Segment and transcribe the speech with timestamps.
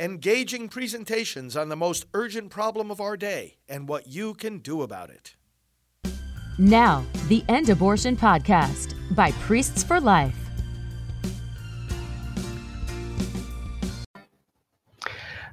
[0.00, 4.82] engaging presentations on the most urgent problem of our day and what you can do
[4.82, 5.34] about it.
[6.56, 10.36] Now, the End Abortion Podcast by Priests for Life.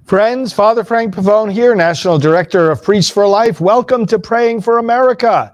[0.04, 3.59] Friends, Father Frank Pavone here, National Director of Priests for Life.
[3.59, 5.52] Welcome to Praying for America.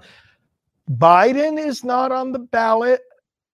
[0.90, 3.00] Biden is not on the ballot.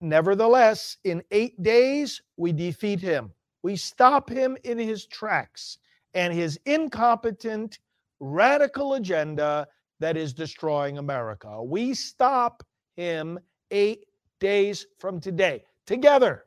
[0.01, 3.33] Nevertheless, in eight days, we defeat him.
[3.63, 5.79] We stop him in his tracks
[6.15, 7.79] and his incompetent,
[8.21, 9.67] radical agenda
[10.01, 11.63] that is destroying America.
[11.63, 12.63] We stop
[12.97, 13.39] him
[13.71, 14.07] eight
[14.41, 16.45] days from today, together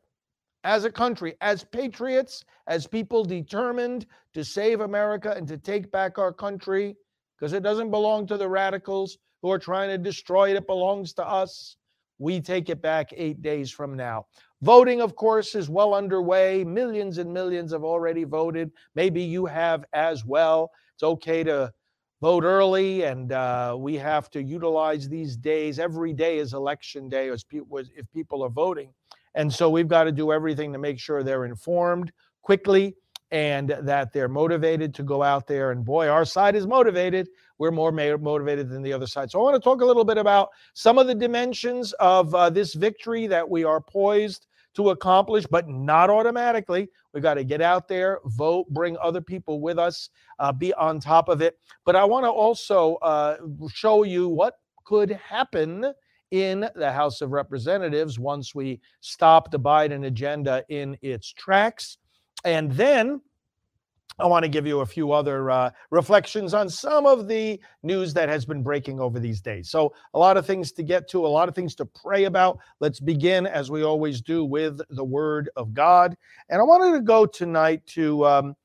[0.63, 6.17] as a country, as patriots, as people determined to save America and to take back
[6.17, 6.95] our country,
[7.37, 10.55] because it doesn't belong to the radicals who are trying to destroy it.
[10.55, 11.75] It belongs to us.
[12.19, 14.27] We take it back eight days from now.
[14.61, 16.63] Voting, of course, is well underway.
[16.63, 18.71] Millions and millions have already voted.
[18.93, 20.71] Maybe you have as well.
[20.93, 21.73] It's okay to
[22.21, 25.79] vote early, and uh, we have to utilize these days.
[25.79, 28.93] Every day is election day as people, if people are voting.
[29.33, 32.11] And so we've got to do everything to make sure they're informed
[32.43, 32.95] quickly
[33.31, 35.71] and that they're motivated to go out there.
[35.71, 37.29] And boy, our side is motivated.
[37.57, 39.31] We're more motivated than the other side.
[39.31, 42.49] So I want to talk a little bit about some of the dimensions of uh,
[42.49, 46.89] this victory that we are poised to accomplish, but not automatically.
[47.13, 50.99] We got to get out there, vote, bring other people with us, uh, be on
[50.99, 51.57] top of it.
[51.85, 53.37] But I want to also uh,
[53.73, 54.55] show you what
[54.85, 55.93] could happen
[56.31, 61.97] in the House of Representatives once we stop the Biden agenda in its tracks.
[62.45, 63.21] And then
[64.21, 68.13] I want to give you a few other uh, reflections on some of the news
[68.13, 69.69] that has been breaking over these days.
[69.69, 72.59] So, a lot of things to get to, a lot of things to pray about.
[72.79, 76.15] Let's begin, as we always do, with the Word of God.
[76.49, 78.55] And I wanted to go tonight to, um,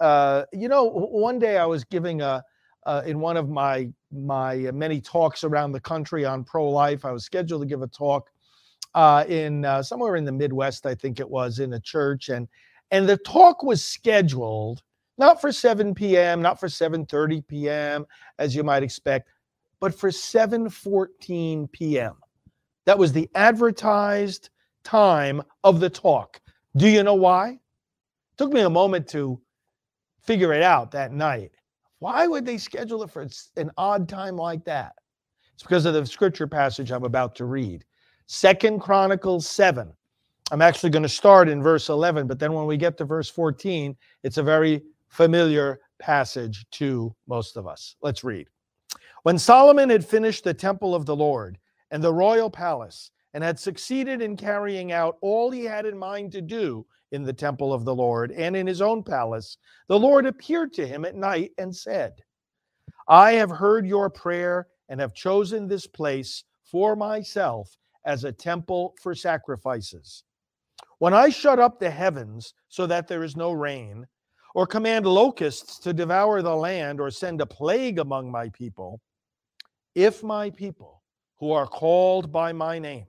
[0.00, 2.42] uh, you know, one day I was giving a,
[2.84, 7.04] uh, in one of my my many talks around the country on pro life.
[7.04, 8.30] I was scheduled to give a talk
[8.94, 12.48] uh, in uh, somewhere in the Midwest, I think it was, in a church, and
[12.90, 14.82] and the talk was scheduled
[15.18, 18.06] not for 7 p.m., not for 7:30 p.m.
[18.38, 19.28] as you might expect,
[19.80, 22.14] but for 7:14 p.m.
[22.84, 24.50] That was the advertised
[24.84, 26.40] time of the talk.
[26.76, 27.50] Do you know why?
[27.50, 29.40] It took me a moment to
[30.22, 31.52] figure it out that night.
[31.98, 33.26] Why would they schedule it for
[33.56, 34.94] an odd time like that?
[35.54, 37.84] It's because of the scripture passage I'm about to read.
[38.26, 39.92] Second Chronicles 7.
[40.52, 43.28] I'm actually going to start in verse 11, but then when we get to verse
[43.30, 44.82] 14, it's a very
[45.16, 47.96] familiar passage to most of us.
[48.02, 48.48] Let's read.
[49.22, 51.58] When Solomon had finished the temple of the Lord
[51.90, 56.32] and the royal palace, and had succeeded in carrying out all he had in mind
[56.32, 60.24] to do in the temple of the Lord and in his own palace, the Lord
[60.24, 62.14] appeared to him at night and said,
[63.08, 67.76] I have heard your prayer and have chosen this place for myself
[68.06, 70.24] as a temple for sacrifices.
[70.96, 74.06] When I shut up the heavens so that there is no rain,
[74.56, 79.02] or command locusts to devour the land, or send a plague among my people,
[79.94, 81.02] if my people
[81.38, 83.04] who are called by my name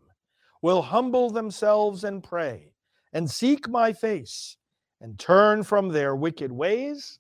[0.62, 2.74] will humble themselves and pray
[3.14, 4.58] and seek my face
[5.00, 7.20] and turn from their wicked ways,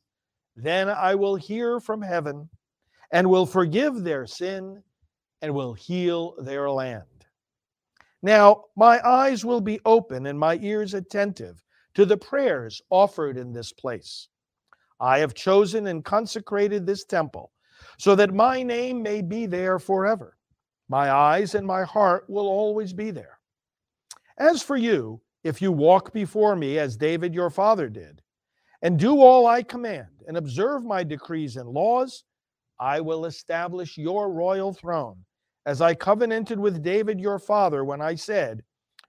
[0.58, 2.50] then I will hear from heaven
[3.12, 4.84] and will forgive their sin
[5.42, 7.26] and will heal their land.
[8.22, 11.64] Now, my eyes will be open and my ears attentive
[11.98, 14.28] to the prayers offered in this place.
[15.00, 17.52] I have chosen and consecrated this temple
[17.98, 20.38] so that my name may be there forever.
[20.90, 23.40] My eyes and my heart will always be there.
[24.38, 28.22] As for you, if you walk before me as David your father did,
[28.84, 32.26] and do all I command, and observe my decrees and laws,
[32.80, 35.26] I will establish your royal throne,
[35.66, 38.62] as I covenanted with David your father when I said,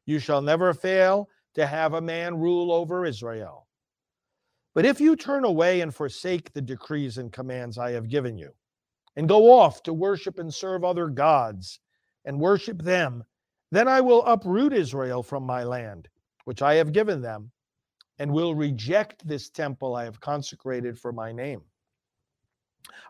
[0.06, 3.66] You shall never fail to have a man rule over Israel.
[4.74, 8.52] But if you turn away and forsake the decrees and commands I have given you,
[9.16, 11.80] and go off to worship and serve other gods
[12.24, 13.24] and worship them,
[13.72, 16.08] then I will uproot Israel from my land,
[16.44, 17.50] which I have given them,
[18.20, 21.62] and will reject this temple I have consecrated for my name.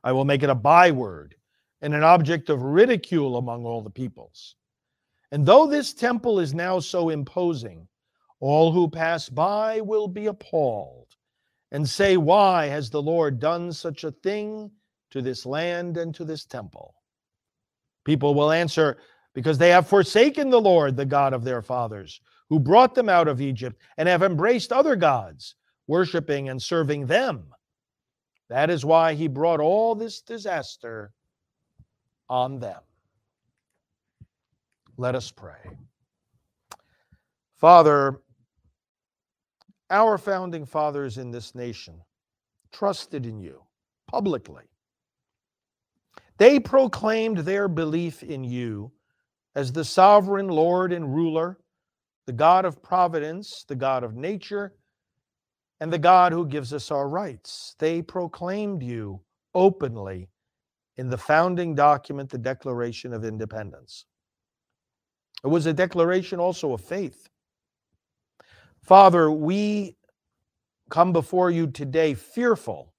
[0.02, 1.34] I will make it a byword
[1.82, 4.56] and an object of ridicule among all the peoples.
[5.30, 7.86] And though this temple is now so imposing,
[8.40, 11.08] all who pass by will be appalled
[11.72, 14.70] and say, Why has the Lord done such a thing
[15.10, 16.94] to this land and to this temple?
[18.04, 18.98] People will answer,
[19.34, 23.28] Because they have forsaken the Lord, the God of their fathers, who brought them out
[23.28, 25.56] of Egypt, and have embraced other gods,
[25.86, 27.52] worshiping and serving them.
[28.48, 31.12] That is why he brought all this disaster
[32.28, 32.80] on them.
[34.96, 35.76] Let us pray.
[37.56, 38.20] Father,
[39.90, 42.00] our founding fathers in this nation
[42.72, 43.62] trusted in you
[44.06, 44.64] publicly.
[46.38, 48.92] They proclaimed their belief in you
[49.54, 51.58] as the sovereign Lord and ruler,
[52.26, 54.74] the God of providence, the God of nature,
[55.80, 57.74] and the God who gives us our rights.
[57.78, 59.20] They proclaimed you
[59.54, 60.28] openly
[60.96, 64.04] in the founding document, the Declaration of Independence.
[65.44, 67.28] It was a declaration also of faith.
[68.88, 69.98] Father, we
[70.88, 72.94] come before you today fearful,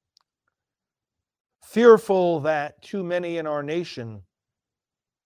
[1.63, 4.21] fearful that too many in our nation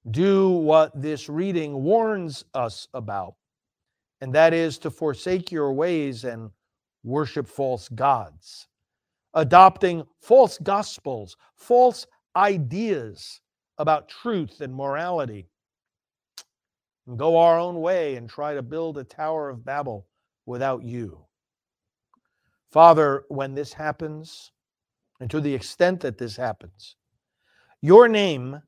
[0.10, 3.34] do what this reading warns us about,
[4.22, 6.50] and that is to forsake your ways and
[7.04, 8.70] worship false gods,
[9.34, 12.08] adopting false gospels, false
[12.38, 13.42] ideas
[13.80, 15.46] about truth and morality,
[17.06, 20.08] and go our own way and try to build a Tower of Babel
[20.46, 21.26] without you.
[22.72, 24.52] Father, when this happens,
[25.20, 26.96] and to the extent that this happens,
[27.82, 28.62] your name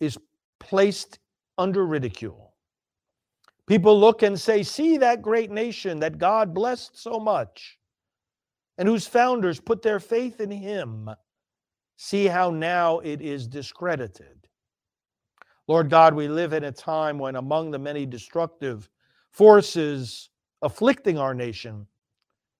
[0.00, 0.18] is
[0.58, 1.18] placed
[1.58, 2.54] under ridicule.
[3.66, 7.78] People look and say, See that great nation that God blessed so much
[8.78, 11.08] and whose founders put their faith in him.
[11.96, 14.48] See how now it is discredited.
[15.68, 18.90] Lord God, we live in a time when, among the many destructive
[19.30, 20.30] forces
[20.62, 21.86] afflicting our nation,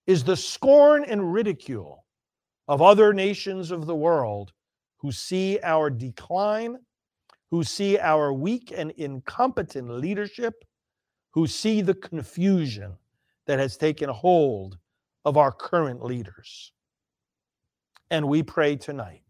[0.06, 2.04] is the scorn and ridicule
[2.68, 4.52] of other nations of the world
[4.96, 6.78] who see our decline,
[7.50, 10.64] who see our weak and incompetent leadership,
[11.30, 12.96] who see the confusion
[13.46, 14.78] that has taken hold
[15.24, 16.72] of our current leaders.
[18.10, 19.22] And we pray tonight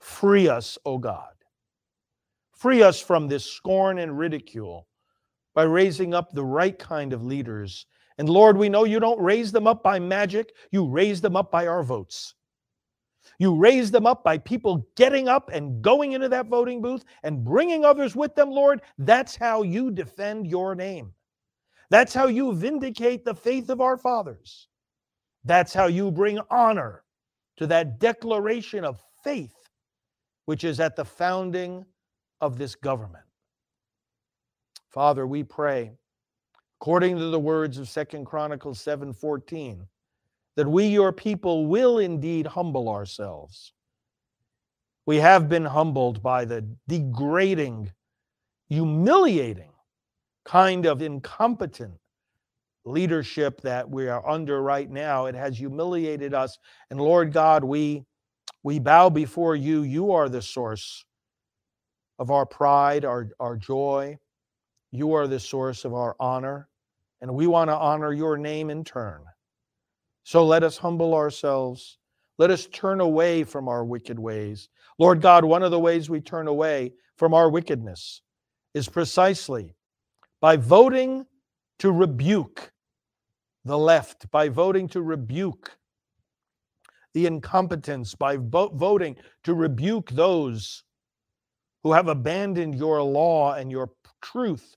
[0.00, 1.32] free us, O God.
[2.52, 4.87] Free us from this scorn and ridicule
[5.58, 7.86] by raising up the right kind of leaders.
[8.18, 11.50] And Lord, we know you don't raise them up by magic, you raise them up
[11.50, 12.34] by our votes.
[13.40, 17.44] You raise them up by people getting up and going into that voting booth and
[17.44, 18.82] bringing others with them, Lord.
[18.98, 21.12] That's how you defend your name.
[21.90, 24.68] That's how you vindicate the faith of our fathers.
[25.42, 27.02] That's how you bring honor
[27.56, 29.56] to that declaration of faith,
[30.44, 31.84] which is at the founding
[32.40, 33.24] of this government.
[34.90, 35.92] Father, we pray,
[36.80, 39.86] according to the words of Second Chronicles 7:14,
[40.56, 43.72] that we, your people, will indeed humble ourselves.
[45.06, 47.92] We have been humbled by the degrading,
[48.68, 49.72] humiliating
[50.44, 51.94] kind of incompetent
[52.84, 55.26] leadership that we are under right now.
[55.26, 56.58] It has humiliated us.
[56.90, 58.04] And Lord God, we
[58.62, 59.82] we bow before you.
[59.82, 61.04] You are the source
[62.18, 64.18] of our pride, our, our joy.
[64.90, 66.68] You are the source of our honor.
[67.20, 69.22] And we want to honor your name in turn.
[70.22, 71.98] So let us humble ourselves.
[72.38, 74.68] Let us turn away from our wicked ways.
[74.98, 78.22] Lord God, one of the ways we turn away from our wickedness
[78.74, 79.74] is precisely
[80.40, 81.26] by voting
[81.80, 82.72] to rebuke
[83.68, 85.76] the left by voting to rebuke
[87.12, 90.84] the incompetence, by vo- voting to rebuke those
[91.82, 93.90] who have abandoned your law and your
[94.22, 94.76] truth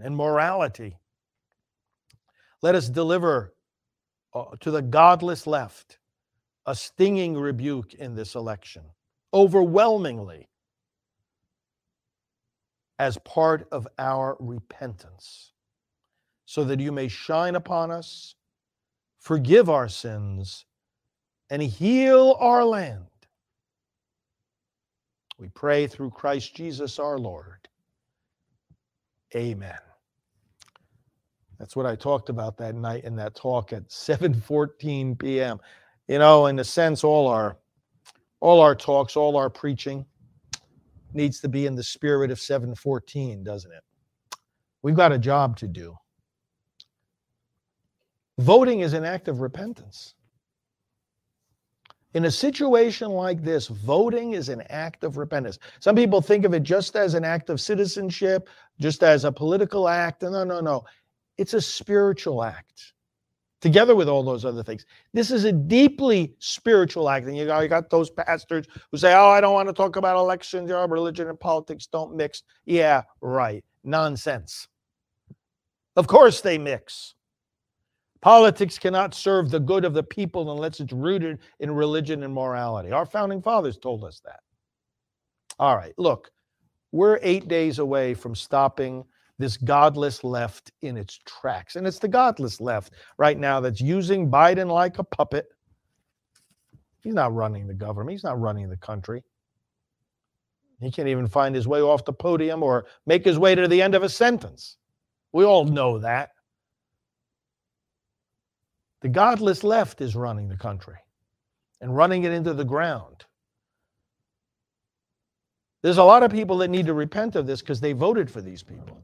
[0.00, 0.96] and morality.
[2.62, 3.54] Let us deliver
[4.34, 5.98] uh, to the godless left
[6.66, 8.82] a stinging rebuke in this election,
[9.34, 10.48] overwhelmingly,
[12.98, 15.52] as part of our repentance
[16.46, 18.34] so that you may shine upon us,
[19.18, 20.66] forgive our sins,
[21.50, 23.06] and heal our land.
[25.38, 27.68] We pray through Christ Jesus our Lord.
[29.34, 29.78] Amen.
[31.58, 35.60] That's what I talked about that night in that talk at 7:14 p.m.
[36.08, 37.56] You know, in a sense, all our
[38.40, 40.04] all our talks, all our preaching
[41.14, 43.84] needs to be in the spirit of 714, doesn't it?
[44.82, 45.96] We've got a job to do.
[48.38, 50.14] Voting is an act of repentance.
[52.14, 55.58] In a situation like this, voting is an act of repentance.
[55.80, 59.88] Some people think of it just as an act of citizenship, just as a political
[59.88, 60.22] act.
[60.22, 60.84] No, no, no.
[61.38, 62.92] It's a spiritual act,
[63.62, 64.84] together with all those other things.
[65.14, 67.26] This is a deeply spiritual act.
[67.26, 69.96] And you got, you got those pastors who say, oh, I don't want to talk
[69.96, 72.42] about elections, you know, religion and politics don't mix.
[72.66, 73.64] Yeah, right.
[73.84, 74.68] Nonsense.
[75.96, 77.14] Of course they mix.
[78.22, 82.92] Politics cannot serve the good of the people unless it's rooted in religion and morality.
[82.92, 84.40] Our founding fathers told us that.
[85.58, 86.30] All right, look,
[86.92, 89.04] we're eight days away from stopping
[89.38, 91.74] this godless left in its tracks.
[91.74, 95.46] And it's the godless left right now that's using Biden like a puppet.
[97.02, 99.24] He's not running the government, he's not running the country.
[100.80, 103.82] He can't even find his way off the podium or make his way to the
[103.82, 104.76] end of a sentence.
[105.32, 106.30] We all know that.
[109.02, 110.96] The godless left is running the country
[111.80, 113.24] and running it into the ground.
[115.82, 118.40] There's a lot of people that need to repent of this because they voted for
[118.40, 119.02] these people.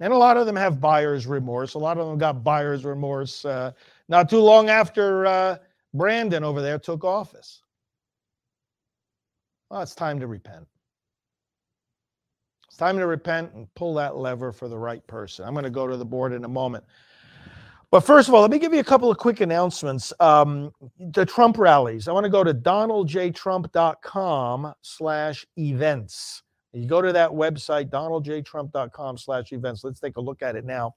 [0.00, 1.74] And a lot of them have buyer's remorse.
[1.74, 3.72] A lot of them got buyer's remorse uh,
[4.08, 5.56] not too long after uh,
[5.92, 7.62] Brandon over there took office.
[9.70, 10.66] Well, it's time to repent.
[12.66, 15.46] It's time to repent and pull that lever for the right person.
[15.46, 16.84] I'm going to go to the board in a moment.
[17.92, 20.14] But first of all, let me give you a couple of quick announcements.
[20.18, 22.08] Um, the Trump rallies.
[22.08, 26.42] I want to go to donaldjtrump.com slash events.
[26.72, 29.84] You go to that website, donaldjtrump.com slash events.
[29.84, 30.94] Let's take a look at it now.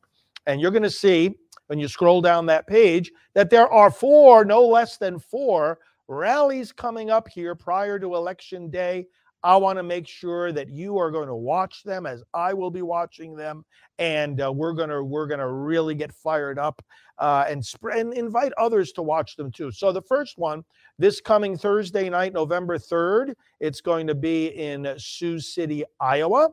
[0.47, 1.35] And you're going to see
[1.67, 6.71] when you scroll down that page that there are four, no less than four rallies
[6.71, 9.05] coming up here prior to election day.
[9.45, 12.71] I want to make sure that you are going to watch them as I will
[12.71, 13.63] be watching them,
[13.99, 16.83] and uh, we're gonna we're gonna really get fired up
[17.19, 19.69] uh, and spread and invite others to watch them too.
[19.69, 20.65] So the first one
[20.97, 26.49] this coming Thursday night, November third, it's going to be in Sioux City, Iowa,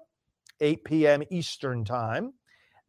[0.60, 1.22] 8 p.m.
[1.30, 2.34] Eastern time.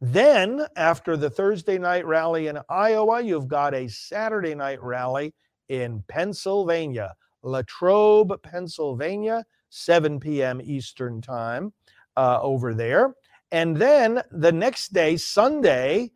[0.02, 5.32] Then after the Thursday night rally in Iowa, you've got a Saturday night rally
[5.70, 10.60] in Pennsylvania, Latrobe, Pennsylvania 7 p.m.
[10.62, 11.72] Eastern Time
[12.16, 13.14] uh, over there.
[13.50, 16.12] And then the next day, Sunday,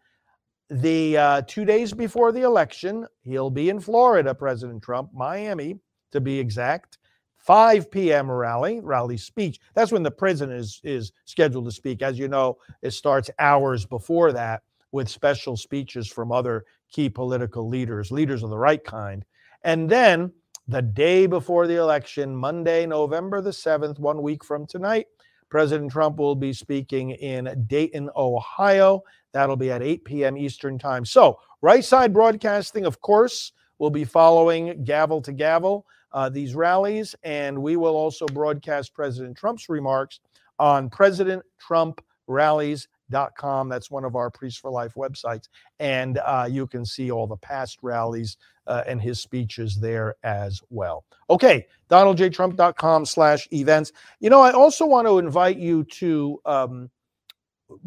[0.71, 5.79] the uh, two days before the election, he'll be in Florida, President Trump, Miami
[6.13, 6.99] to be exact.
[7.37, 8.31] 5 p.m.
[8.31, 9.59] rally, rally speech.
[9.75, 12.03] That's when the president is, is scheduled to speak.
[12.03, 14.63] As you know, it starts hours before that
[14.93, 19.25] with special speeches from other key political leaders, leaders of the right kind.
[19.63, 20.33] And then
[20.69, 25.07] the day before the election, Monday, November the 7th, one week from tonight,
[25.49, 29.03] President Trump will be speaking in Dayton, Ohio.
[29.33, 30.37] That'll be at 8 p.m.
[30.37, 31.07] Eastern Time.
[31.07, 37.15] So, Right Side Broadcasting, of course, will be following gavel to gavel uh, these rallies,
[37.23, 40.21] and we will also broadcast President Trump's remarks
[40.59, 42.89] on President Trump rallies
[43.37, 43.69] com.
[43.69, 45.49] That's one of our Priest for Life websites.
[45.81, 48.37] And uh, you can see all the past rallies
[48.67, 51.05] uh, and his speeches there as well.
[51.31, 53.93] Okay, donaldjtrump.com slash events.
[54.21, 56.91] You know, I also want to invite you to um,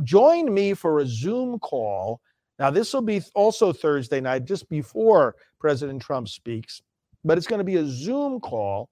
[0.04, 2.22] join me for a Zoom call.
[2.60, 6.82] Now, this will be also Thursday night, just before President Trump speaks,
[7.24, 8.90] but it's going to be a Zoom call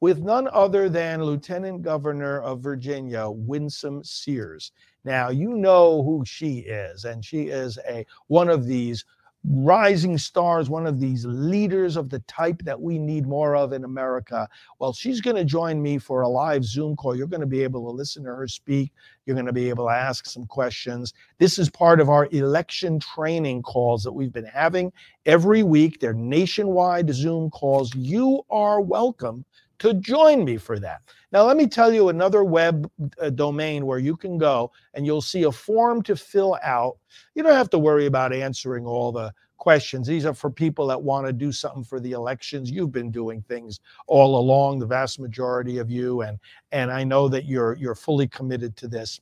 [0.00, 4.72] with none other than Lieutenant Governor of Virginia, Winsome Sears.
[5.04, 9.04] Now, you know who she is, and she is a one of these
[9.46, 13.84] rising stars, one of these leaders of the type that we need more of in
[13.84, 14.48] America.
[14.78, 17.14] Well, she's going to join me for a live Zoom call.
[17.14, 18.90] You're going to be able to listen to her speak.
[19.26, 21.12] You're going to be able to ask some questions.
[21.38, 24.92] This is part of our election training calls that we've been having
[25.26, 26.00] every week.
[26.00, 27.94] They're nationwide Zoom calls.
[27.94, 29.44] You are welcome
[29.84, 31.02] to join me for that.
[31.30, 35.20] Now, let me tell you another web uh, domain where you can go and you'll
[35.20, 36.96] see a form to fill out.
[37.34, 40.06] You don't have to worry about answering all the questions.
[40.06, 42.70] These are for people that want to do something for the elections.
[42.70, 46.38] You've been doing things all along, the vast majority of you, and
[46.72, 49.20] and I know that you're you're fully committed to this.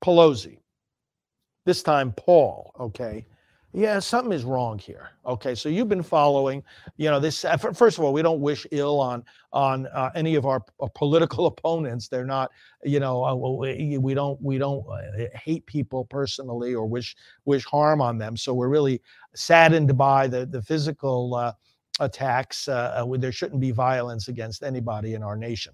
[0.04, 0.58] Pelosi,
[1.64, 3.24] this time Paul, okay?
[3.74, 5.12] Yeah, something is wrong here.
[5.24, 6.62] Okay, so you've been following,
[6.98, 7.42] you know, this.
[7.42, 10.88] uh, First of all, we don't wish ill on on uh, any of our uh,
[10.94, 12.08] political opponents.
[12.08, 12.50] They're not,
[12.84, 17.16] you know, uh, we, we don't we don't uh, hate people personally or wish
[17.46, 18.36] wish harm on them.
[18.36, 19.00] So we're really
[19.34, 21.52] saddened by the the physical uh,
[21.98, 22.68] attacks.
[22.68, 25.72] Uh, there shouldn't be violence against anybody in our nation.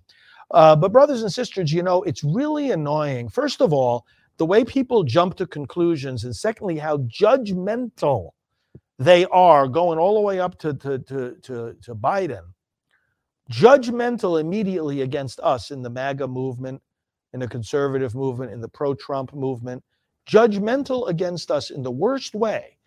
[0.51, 3.29] Uh, but brothers and sisters, you know, it's really annoying.
[3.29, 4.07] First of all,
[4.39, 8.31] the way people jump to conclusions, and secondly, how judgmental
[8.99, 12.43] they are going all the way up to, to, to, to, to Biden.
[13.51, 16.83] Judgmental immediately against us in the MAGA movement,
[17.33, 19.83] in the conservative movement, in the pro Trump movement.
[20.29, 22.78] Judgmental against us in the worst way.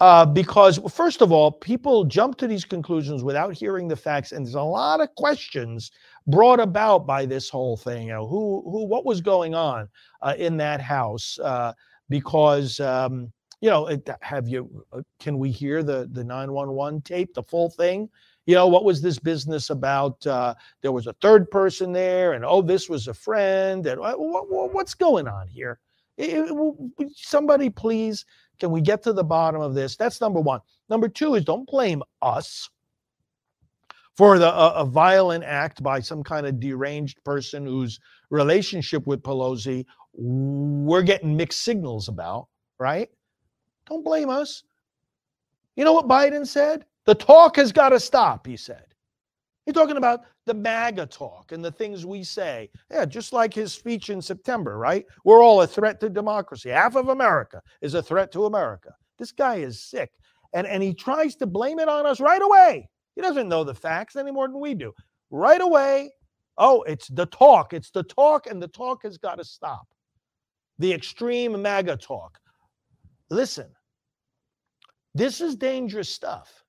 [0.00, 4.46] Uh, because, first of all, people jump to these conclusions without hearing the facts, and
[4.46, 5.90] there's a lot of questions
[6.28, 8.06] brought about by this whole thing.
[8.06, 9.88] You know, who, who, what was going on
[10.22, 11.36] uh, in that house?
[11.42, 11.72] Uh,
[12.08, 14.84] because, um, you know, it, have you?
[14.92, 18.08] uh, Can we hear the the nine one one tape, the full thing?
[18.46, 20.24] You know, what was this business about?
[20.24, 24.18] Uh, there was a third person there, and oh, this was a friend, and what,
[24.48, 25.80] what, what's going on here?
[26.16, 28.24] It- it- somebody, please,
[28.58, 29.96] can we get to the bottom of this?
[29.96, 30.60] That's number one.
[30.88, 32.68] Number two is don't blame us
[34.16, 38.00] for the a, a violent act by some kind of deranged person whose
[38.30, 39.84] relationship with Pelosi
[40.20, 42.48] we're getting mixed signals about,
[42.80, 43.08] right?
[43.86, 44.64] Don't blame us.
[45.76, 46.84] You know what Biden said?
[47.06, 48.87] The talk has got to stop, he said.
[49.68, 52.70] You're talking about the MAGA talk and the things we say.
[52.90, 55.04] Yeah, just like his speech in September, right?
[55.26, 56.70] We're all a threat to democracy.
[56.70, 58.94] Half of America is a threat to America.
[59.18, 60.10] This guy is sick.
[60.54, 62.88] And, and he tries to blame it on us right away.
[63.14, 64.90] He doesn't know the facts any more than we do.
[65.30, 66.12] Right away,
[66.56, 67.74] oh, it's the talk.
[67.74, 69.86] It's the talk, and the talk has got to stop.
[70.78, 72.38] The extreme MAGA talk.
[73.28, 73.68] Listen,
[75.14, 76.64] this is dangerous stuff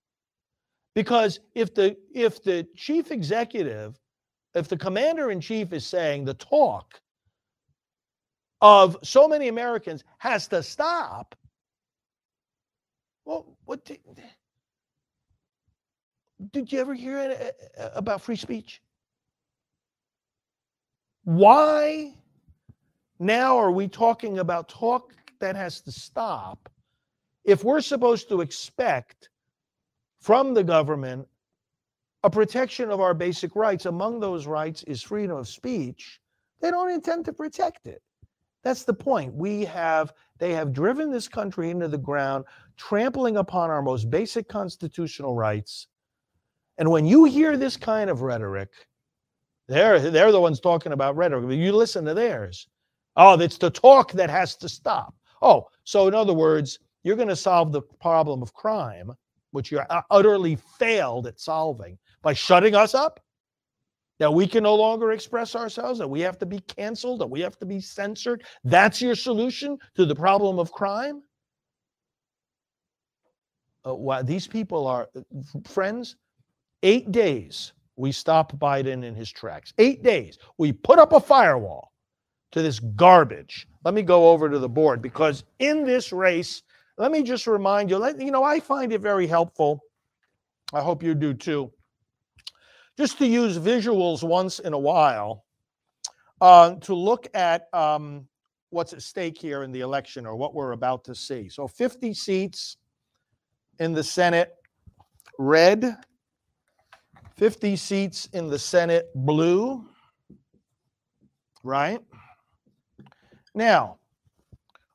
[0.95, 3.99] because if the if the chief executive
[4.55, 6.99] if the commander in chief is saying the talk
[8.61, 11.35] of so many americans has to stop
[13.25, 13.99] well what did,
[16.51, 18.81] did you ever hear uh, about free speech?
[21.23, 22.15] Why
[23.19, 26.69] now are we talking about talk that has to stop
[27.43, 29.29] if we're supposed to expect
[30.19, 31.27] from the government
[32.23, 33.85] a protection of our basic rights.
[33.85, 36.19] Among those rights is freedom of speech.
[36.61, 38.01] They don't intend to protect it.
[38.63, 39.33] That's the point.
[39.33, 42.43] We have, they have driven this country into the ground,
[42.75, 45.87] trampling upon our most basic constitutional rights.
[46.77, 48.69] And when you hear this kind of rhetoric,
[49.69, 51.45] they're, they're the ones talking about rhetoric.
[51.47, 52.67] but You listen to theirs.
[53.15, 55.13] Oh, it's the talk that has to stop.
[55.41, 59.13] Oh, so in other words, you're going to solve the problem of crime,
[59.51, 63.19] which you're utterly failed at solving by shutting us up.
[64.19, 67.39] That we can no longer express ourselves, that we have to be canceled, that we
[67.39, 68.43] have to be censored.
[68.65, 71.23] That's your solution to the problem of crime?
[73.85, 75.21] Uh, these people are uh,
[75.63, 76.17] friends.
[76.83, 79.73] Eight days we stop Biden in his tracks.
[79.77, 81.93] Eight days we put up a firewall
[82.51, 83.67] to this garbage.
[83.85, 86.63] Let me go over to the board because in this race,
[86.99, 89.79] let me just remind you, let, you know, I find it very helpful.
[90.73, 91.71] I hope you do too.
[92.97, 95.45] Just to use visuals once in a while
[96.41, 98.27] uh, to look at um,
[98.69, 101.47] what's at stake here in the election or what we're about to see.
[101.47, 102.75] So 50 seats
[103.79, 104.53] in the Senate,
[105.39, 105.95] red.
[107.37, 109.85] 50 seats in the Senate, blue.
[111.63, 112.01] Right?
[113.55, 113.99] Now,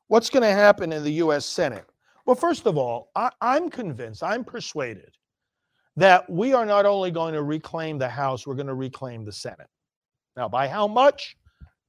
[0.05, 1.85] what's going to happen in the US Senate?
[2.25, 5.11] Well, first of all, I, I'm convinced, I'm persuaded
[5.95, 9.31] that we are not only going to reclaim the House, we're going to reclaim the
[9.31, 9.69] Senate.
[10.35, 11.37] Now, by how much?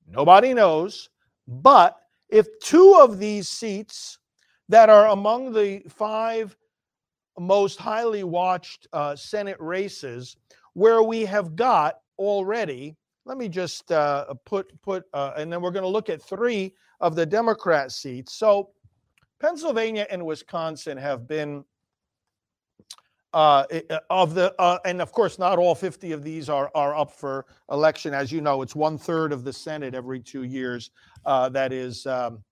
[0.09, 1.09] Nobody knows.
[1.49, 1.96] But
[2.29, 4.18] if two of these seats
[4.68, 6.57] that are among the five
[7.38, 10.37] most highly watched uh, Senate races,
[10.75, 15.70] where we have got already, let me just uh, put put, uh, and then we're
[15.72, 18.35] going to look at three of the Democrat seats.
[18.35, 18.70] So
[19.40, 21.64] Pennsylvania and Wisconsin have been
[23.35, 26.96] uh, uh, of the, uh, and of course, not all 50 of these are are
[26.96, 28.14] up for election.
[28.14, 30.90] As you know, it's one third of the Senate every two years
[31.27, 32.44] uh, that is um,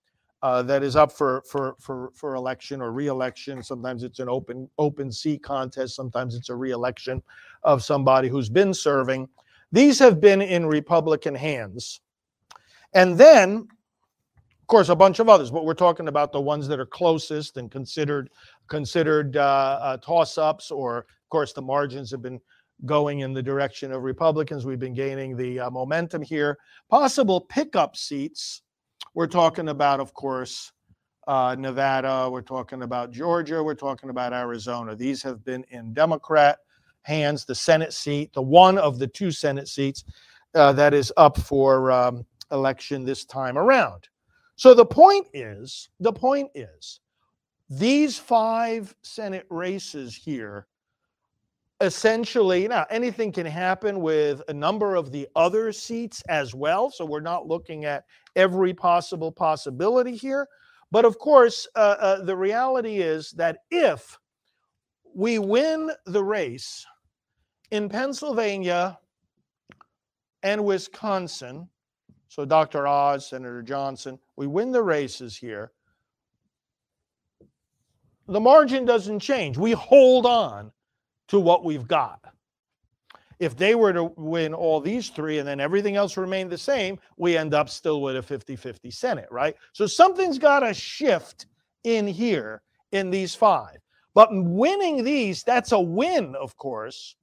[0.43, 3.63] uh, that is up for for for for election or reelection.
[3.63, 5.95] Sometimes it's an open open seat contest.
[5.95, 7.23] Sometimes it's a reelection
[7.63, 9.29] of somebody who's been serving.
[9.71, 11.97] These have been in Republican hands
[12.93, 13.69] And then,
[14.65, 17.57] of course, a bunch of others, but we're talking about the ones that are closest
[17.57, 18.31] and considered
[18.67, 22.41] considered uh, uh, toss-ups, or of course, the margins have been
[22.83, 24.65] going in the direction of Republicans.
[24.65, 26.57] We've been gaining the uh, momentum here.
[26.89, 28.63] Possible pickup seats.
[29.13, 30.71] We're talking about, of course,
[31.27, 32.27] uh, Nevada.
[32.27, 33.63] We're talking about Georgia.
[33.63, 34.95] We're talking about Arizona.
[34.95, 36.57] These have been in Democrat
[37.03, 37.45] hands.
[37.45, 40.05] The Senate seat, the one of the two Senate seats
[40.55, 44.09] uh, that is up for um, election this time around.
[44.55, 46.99] So the point is, the point is,
[47.69, 50.67] these five Senate races here
[51.81, 57.03] essentially now anything can happen with a number of the other seats as well so
[57.03, 58.05] we're not looking at
[58.37, 60.47] every possible possibility here.
[60.91, 64.17] But of course uh, uh, the reality is that if
[65.13, 66.85] we win the race
[67.71, 68.97] in pennsylvania
[70.43, 71.67] and wisconsin
[72.35, 75.71] so dr oz senator johnson we win the races here
[78.27, 80.71] the margin doesn't change we hold on
[81.27, 82.19] to what we've got.
[83.39, 86.97] If they were to win all these three and then everything else remained the same,
[87.17, 89.55] we end up still with a 50 50 Senate, right?
[89.73, 91.47] So something's got to shift
[91.83, 92.61] in here
[92.93, 93.77] in these five.
[94.13, 97.15] But winning these, that's a win, of course,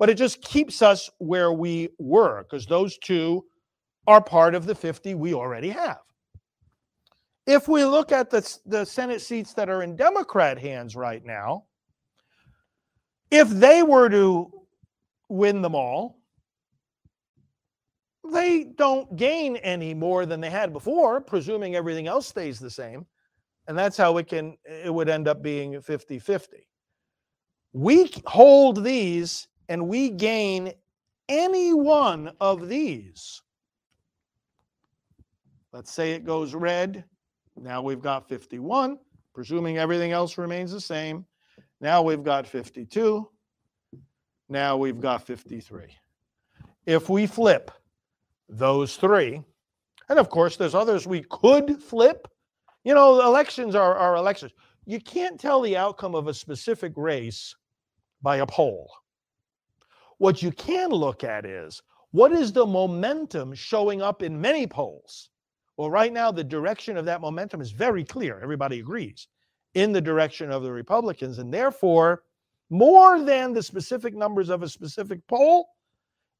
[0.00, 3.44] but it just keeps us where we were because those two
[4.06, 6.00] are part of the 50 we already have.
[7.46, 11.64] If we look at the, the Senate seats that are in Democrat hands right now,
[13.30, 14.50] if they were to
[15.28, 16.18] win them all,
[18.32, 23.06] they don't gain any more than they had before, presuming everything else stays the same.
[23.66, 26.46] And that's how it can it would end up being 50-50.
[27.72, 30.72] We hold these and we gain
[31.28, 33.40] any one of these.
[35.72, 37.04] Let's say it goes red.
[37.56, 38.98] Now we've got 51,
[39.34, 41.24] presuming everything else remains the same.
[41.80, 43.28] Now we've got 52.
[44.48, 45.96] Now we've got 53.
[46.86, 47.70] If we flip
[48.48, 49.42] those three,
[50.08, 52.26] and of course, there's others we could flip.
[52.82, 54.52] You know, elections are, are elections.
[54.86, 57.54] You can't tell the outcome of a specific race
[58.22, 58.90] by a poll.
[60.18, 61.80] What you can look at is
[62.10, 65.29] what is the momentum showing up in many polls?
[65.80, 68.38] Well, right now, the direction of that momentum is very clear.
[68.42, 69.28] Everybody agrees
[69.72, 71.38] in the direction of the Republicans.
[71.38, 72.24] And therefore,
[72.68, 75.70] more than the specific numbers of a specific poll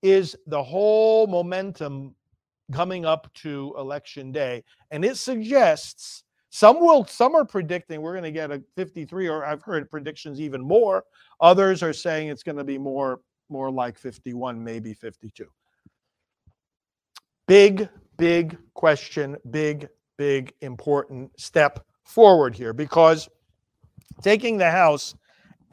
[0.03, 2.14] is the whole momentum
[2.70, 4.62] coming up to election day.
[4.90, 9.46] And it suggests some will, some are predicting we're going to get a 53, or
[9.46, 11.03] I've heard predictions even more.
[11.40, 15.46] Others are saying it's going to be more, more like 51, maybe 52.
[17.48, 17.88] Big,
[18.20, 23.30] big question, big, big, important step forward here because
[24.22, 25.14] taking the House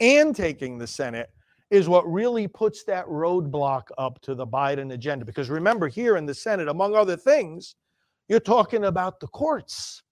[0.00, 1.30] and taking the Senate
[1.70, 5.26] is what really puts that roadblock up to the Biden agenda.
[5.26, 7.74] Because remember, here in the Senate, among other things,
[8.28, 10.02] you're talking about the courts.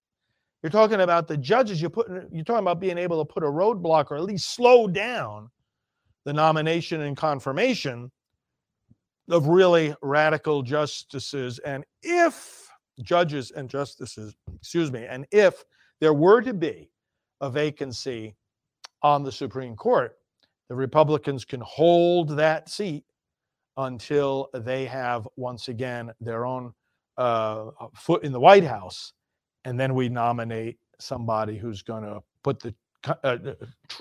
[0.63, 1.81] You're talking about the judges.
[1.81, 2.29] You're putting.
[2.31, 5.49] You're talking about being able to put a roadblock or at least slow down
[6.25, 8.11] the nomination and confirmation
[9.31, 11.59] of really radical justices.
[11.61, 12.69] And if
[13.03, 15.65] judges and justices, excuse me, and if
[16.01, 16.91] there were to be
[17.41, 18.37] a vacancy
[19.03, 20.17] on the Supreme Court,
[20.69, 23.05] the Republicans can hold that seat
[23.77, 26.73] until they have once again their own
[27.19, 29.13] uh, foot in the White House,
[29.65, 32.75] and then we nominate somebody who's going to put the
[33.07, 33.39] uh, uh,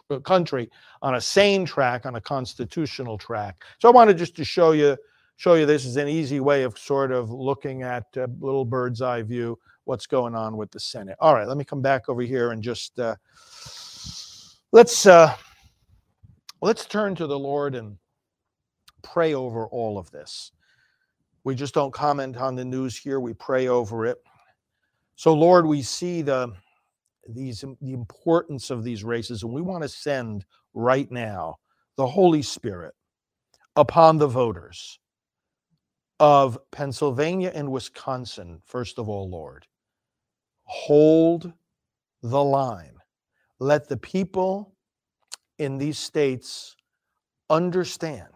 [0.09, 0.69] uh, country
[1.01, 3.63] on a sane track, on a constitutional track.
[3.79, 4.97] So I wanted just to show you
[5.37, 9.01] show you this is an easy way of sort of looking at a little bird's
[9.01, 11.17] eye view what's going on with the Senate.
[11.19, 13.15] All right, let me come back over here and just uh,
[14.71, 15.35] let's uh,
[16.61, 17.97] let's turn to the Lord and
[19.03, 20.51] pray over all of this.
[21.43, 24.17] We just don't comment on the news here; we pray over it.
[25.15, 26.53] So, Lord, we see the
[27.29, 31.57] these the importance of these races, and we want to send right now
[31.95, 32.93] the Holy Spirit
[33.75, 34.99] upon the voters
[36.19, 39.65] of Pennsylvania and Wisconsin, first of all, Lord.
[40.63, 41.53] Hold
[42.21, 42.97] the line.
[43.59, 44.75] Let the people
[45.59, 46.75] in these states
[47.49, 48.27] understand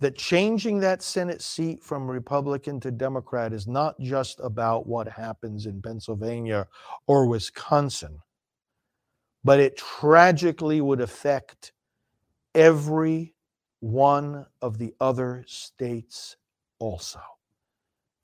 [0.00, 5.66] that changing that Senate seat from Republican to Democrat is not just about what happens
[5.66, 6.66] in Pennsylvania
[7.06, 8.18] or Wisconsin,
[9.44, 11.72] but it tragically would affect
[12.54, 13.33] every
[13.84, 16.36] one of the other states
[16.78, 17.20] also.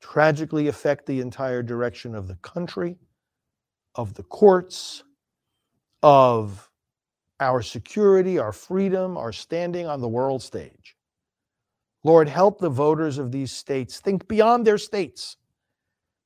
[0.01, 2.97] tragically affect the entire direction of the country,
[3.95, 5.05] of the courts,
[6.03, 6.71] of
[7.39, 10.97] our security, our freedom, our standing on the world stage.
[12.03, 15.37] Lord, help the voters of these states think beyond their states.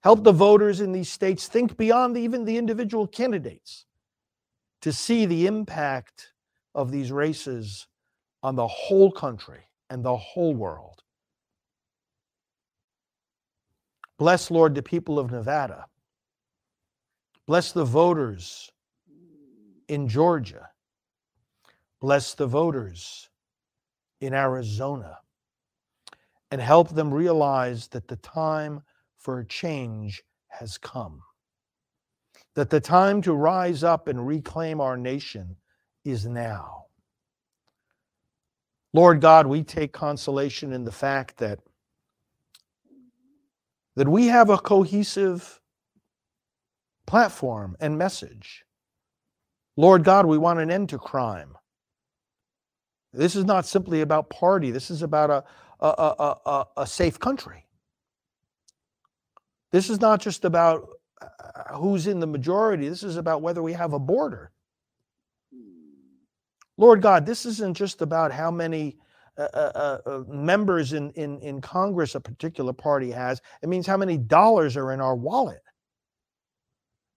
[0.05, 3.87] Help the voters in these states think beyond even the individual candidates
[4.83, 6.33] to see the impact
[6.75, 7.89] of these races
[8.45, 11.03] on the whole country and the whole world.
[14.19, 15.87] Bless, Lord, the people of Nevada.
[17.47, 18.71] Bless the voters
[19.89, 20.69] in Georgia.
[22.01, 23.31] Bless the voters
[24.21, 25.19] in Arizona.
[26.51, 28.83] And help them realize that the time
[29.17, 31.23] for change has come.
[32.55, 35.57] That the time to rise up and reclaim our nation
[36.05, 36.84] is now.
[38.95, 41.59] Lord God, we take consolation in the fact that
[43.97, 45.61] that we have a cohesive
[47.07, 48.65] platform and message.
[49.77, 51.57] Lord God, we want an end to crime.
[53.13, 54.71] This is not simply about party.
[54.71, 55.45] This is about a,
[55.81, 57.67] a, a, a, a safe country.
[59.71, 60.89] This is not just about
[61.21, 62.89] uh, who's in the majority.
[62.89, 64.51] This is about whether we have a border.
[66.77, 68.97] Lord God, this isn't just about how many
[69.37, 73.41] uh, uh, uh, members in, in, in Congress a particular party has.
[73.63, 75.63] It means how many dollars are in our wallet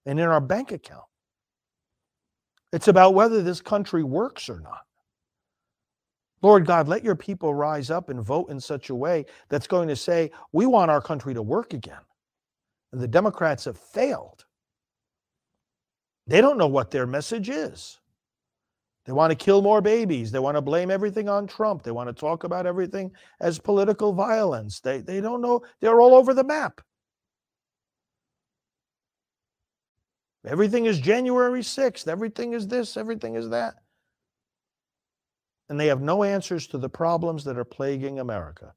[0.06, 1.04] and in our bank account.
[2.72, 4.80] It's about whether this country works or not.
[6.42, 9.88] Lord God, let your people rise up and vote in such a way that's going
[9.88, 12.00] to say, we want our country to work again.
[12.92, 14.44] And the Democrats have failed.
[16.26, 17.98] They don't know what their message is.
[19.08, 20.30] They want to kill more babies.
[20.30, 21.82] They want to blame everything on Trump.
[21.82, 24.78] They want to talk about everything as political violence.
[24.78, 25.62] They, they don't know.
[25.80, 26.80] They're all over the map.
[30.46, 32.06] Everything is January 6th.
[32.06, 32.96] Everything is this.
[32.96, 33.74] Everything is that
[35.68, 38.72] and they have no answers to the problems that are plaguing America.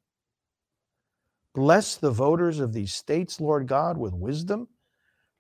[1.54, 4.68] Bless the voters of these states, Lord God, with wisdom.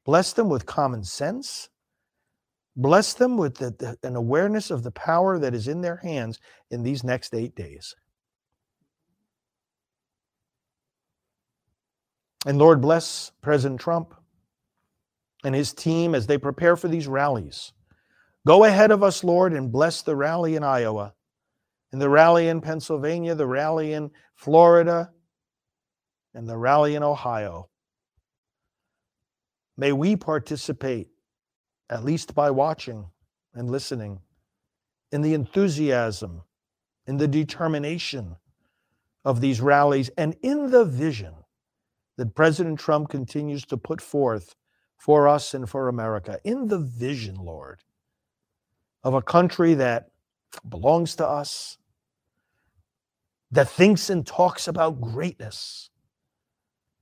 [0.05, 1.69] Bless them with common sense.
[2.75, 6.39] Bless them with the, the, an awareness of the power that is in their hands
[6.69, 7.95] in these next eight days.
[12.45, 14.15] And Lord, bless President Trump
[15.43, 17.73] and his team as they prepare for these rallies.
[18.47, 21.13] Go ahead of us, Lord, and bless the rally in Iowa
[21.91, 25.11] and the rally in Pennsylvania, the rally in Florida,
[26.33, 27.69] and the rally in Ohio.
[29.77, 31.10] May we participate,
[31.91, 33.05] at least by watching
[33.53, 34.21] and listening,
[35.11, 36.41] in the enthusiasm,
[37.05, 38.37] in the determination
[39.25, 41.33] of these rallies, and in the vision
[42.17, 44.55] that President Trump continues to put forth
[44.97, 46.39] for us and for America.
[46.45, 47.81] In the vision, Lord,
[49.03, 50.11] of a country that
[50.67, 51.77] belongs to us,
[53.51, 55.89] that thinks and talks about greatness,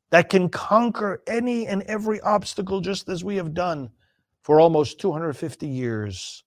[0.09, 3.91] that can conquer any and every obstacle just as we have done
[4.41, 6.43] for almost 250 years,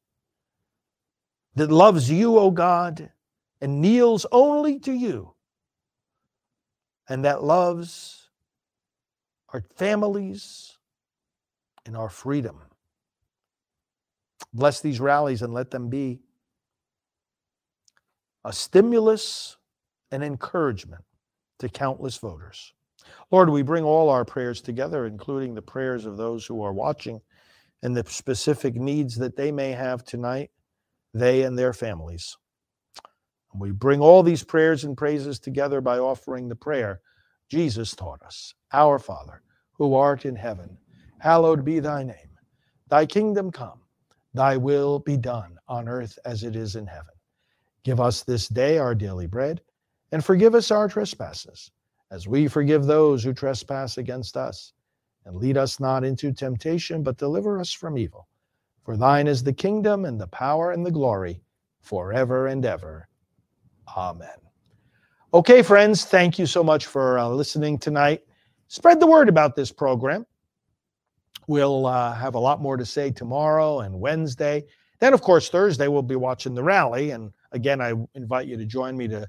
[1.55, 3.11] that loves you, O God,
[3.61, 5.35] and kneels only to you,
[7.09, 8.31] and that loves
[9.53, 10.79] our families
[11.85, 12.59] and our freedom.
[14.55, 16.21] Bless these rallies and let them be
[18.45, 19.57] a stimulus
[20.11, 21.05] and encouragement
[21.59, 22.73] to countless voters.
[23.31, 27.21] Lord, we bring all our prayers together, including the prayers of those who are watching
[27.83, 30.51] and the specific needs that they may have tonight,
[31.15, 32.37] they and their families.
[33.55, 37.01] We bring all these prayers and praises together by offering the prayer
[37.51, 39.43] Jesus taught us Our Father,
[39.75, 40.79] who art in heaven,
[41.19, 42.39] hallowed be thy name.
[42.89, 43.81] Thy kingdom come,
[44.33, 47.13] thy will be done on earth as it is in heaven.
[47.85, 49.61] Give us this day our daily bread
[50.13, 51.71] and forgive us our trespasses,
[52.11, 54.73] as we forgive those who trespass against us.
[55.25, 58.29] And lead us not into temptation, but deliver us from evil.
[58.85, 61.41] For thine is the kingdom and the power and the glory
[61.81, 63.09] forever and ever.
[63.97, 64.29] Amen.
[65.35, 68.23] Okay, friends, thank you so much for uh, listening tonight.
[68.69, 70.27] Spread the word about this program.
[71.47, 74.65] We'll uh, have a lot more to say tomorrow and Wednesday.
[75.01, 77.11] Then, of course, Thursday, we'll be watching the rally.
[77.11, 79.27] And again, I invite you to join me to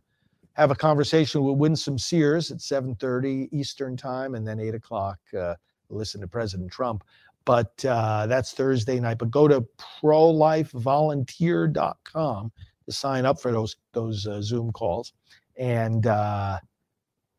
[0.53, 5.19] have a conversation with Winsome Sears at 7:30 Eastern Time, and then 8 o'clock.
[5.37, 5.55] Uh,
[5.89, 7.03] listen to President Trump.
[7.45, 9.17] But uh, that's Thursday night.
[9.17, 9.65] But go to
[10.01, 12.51] prolifevolunteer.com
[12.85, 15.13] to sign up for those those uh, Zoom calls,
[15.57, 16.59] and uh,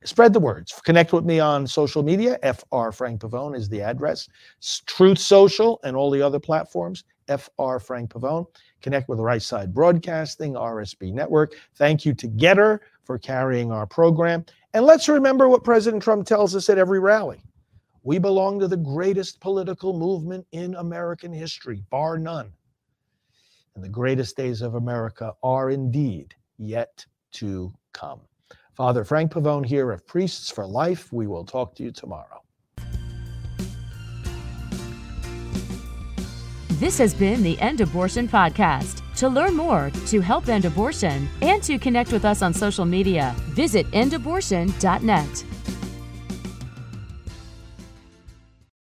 [0.05, 0.79] Spread the words.
[0.85, 2.39] Connect with me on social media.
[2.43, 4.29] FR Frank Pavone is the address.
[4.85, 7.05] Truth Social and all the other platforms.
[7.29, 8.47] FR Frank Pavone.
[8.83, 11.55] Connect with Right Side Broadcasting, RSB Network.
[11.77, 14.45] Thank you to Gettr for carrying our program.
[14.75, 17.41] And let's remember what President Trump tells us at every rally.
[18.07, 22.53] We belong to the greatest political movement in American history, bar none.
[23.75, 28.21] And the greatest days of America are indeed yet to come.
[28.75, 31.13] Father Frank Pavone here of Priests for Life.
[31.15, 32.43] We will talk to you tomorrow.
[36.73, 39.01] This has been the End Abortion Podcast.
[39.17, 43.35] To learn more, to help end abortion, and to connect with us on social media,
[43.55, 45.45] visit endabortion.net.